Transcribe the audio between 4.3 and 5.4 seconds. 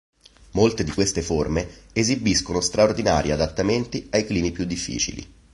più difficili.